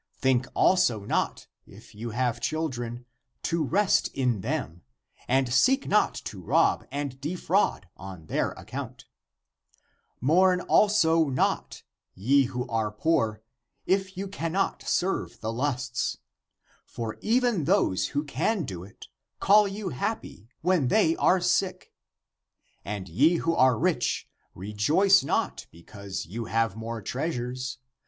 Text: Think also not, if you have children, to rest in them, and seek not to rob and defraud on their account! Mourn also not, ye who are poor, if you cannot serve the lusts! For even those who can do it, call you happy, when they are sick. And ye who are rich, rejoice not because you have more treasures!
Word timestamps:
Think 0.17 0.47
also 0.55 1.05
not, 1.05 1.45
if 1.67 1.93
you 1.93 2.09
have 2.09 2.39
children, 2.39 3.05
to 3.43 3.63
rest 3.63 4.07
in 4.15 4.41
them, 4.41 4.81
and 5.27 5.53
seek 5.53 5.87
not 5.87 6.15
to 6.25 6.41
rob 6.41 6.87
and 6.91 7.21
defraud 7.21 7.87
on 7.95 8.25
their 8.25 8.53
account! 8.53 9.05
Mourn 10.19 10.59
also 10.61 11.25
not, 11.25 11.83
ye 12.15 12.45
who 12.45 12.67
are 12.67 12.89
poor, 12.89 13.43
if 13.85 14.17
you 14.17 14.27
cannot 14.27 14.81
serve 14.81 15.39
the 15.39 15.53
lusts! 15.53 16.17
For 16.87 17.17
even 17.21 17.65
those 17.65 18.07
who 18.07 18.23
can 18.23 18.63
do 18.65 18.83
it, 18.83 19.07
call 19.39 19.67
you 19.67 19.89
happy, 19.89 20.49
when 20.61 20.87
they 20.87 21.15
are 21.17 21.39
sick. 21.39 21.93
And 22.83 23.07
ye 23.07 23.35
who 23.35 23.53
are 23.53 23.77
rich, 23.77 24.27
rejoice 24.55 25.23
not 25.23 25.67
because 25.69 26.25
you 26.25 26.45
have 26.45 26.75
more 26.75 27.03
treasures! 27.03 27.77